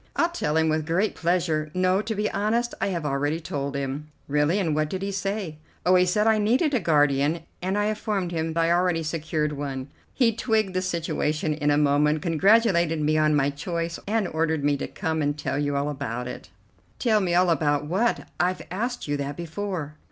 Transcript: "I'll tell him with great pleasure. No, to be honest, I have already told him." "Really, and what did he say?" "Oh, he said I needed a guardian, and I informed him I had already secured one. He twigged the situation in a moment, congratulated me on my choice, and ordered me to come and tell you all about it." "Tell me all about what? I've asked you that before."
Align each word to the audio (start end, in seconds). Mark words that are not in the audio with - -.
"I'll 0.15 0.29
tell 0.31 0.57
him 0.57 0.67
with 0.67 0.87
great 0.87 1.13
pleasure. 1.13 1.69
No, 1.75 2.01
to 2.01 2.15
be 2.15 2.27
honest, 2.31 2.73
I 2.81 2.87
have 2.87 3.05
already 3.05 3.39
told 3.39 3.75
him." 3.75 4.07
"Really, 4.27 4.57
and 4.57 4.73
what 4.73 4.89
did 4.89 5.03
he 5.03 5.11
say?" 5.11 5.57
"Oh, 5.85 5.93
he 5.93 6.07
said 6.07 6.25
I 6.25 6.39
needed 6.39 6.73
a 6.73 6.79
guardian, 6.79 7.41
and 7.61 7.77
I 7.77 7.85
informed 7.85 8.31
him 8.31 8.51
I 8.55 8.65
had 8.65 8.73
already 8.73 9.03
secured 9.03 9.53
one. 9.53 9.89
He 10.15 10.33
twigged 10.35 10.73
the 10.73 10.81
situation 10.81 11.53
in 11.53 11.69
a 11.69 11.77
moment, 11.77 12.23
congratulated 12.23 12.99
me 12.99 13.15
on 13.19 13.35
my 13.35 13.51
choice, 13.51 13.99
and 14.07 14.27
ordered 14.27 14.63
me 14.63 14.75
to 14.77 14.87
come 14.87 15.21
and 15.21 15.37
tell 15.37 15.59
you 15.59 15.75
all 15.75 15.87
about 15.91 16.27
it." 16.27 16.49
"Tell 16.97 17.19
me 17.19 17.35
all 17.35 17.51
about 17.51 17.85
what? 17.85 18.27
I've 18.39 18.63
asked 18.71 19.07
you 19.07 19.17
that 19.17 19.37
before." 19.37 19.93